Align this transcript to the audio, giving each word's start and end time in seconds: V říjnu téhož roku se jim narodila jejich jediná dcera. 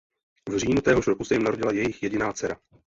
V 0.49 0.57
říjnu 0.57 0.81
téhož 0.81 1.07
roku 1.07 1.23
se 1.25 1.33
jim 1.33 1.43
narodila 1.43 1.71
jejich 1.73 2.03
jediná 2.03 2.33
dcera. 2.33 2.55